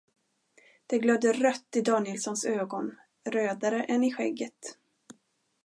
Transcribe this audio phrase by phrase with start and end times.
[0.87, 2.91] Det glödde rött i Danielssons ögon,
[3.25, 4.77] rödare än i skägget.